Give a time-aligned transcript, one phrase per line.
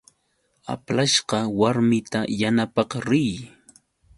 [0.73, 3.31] Aplashqa warmita yanapaq riy.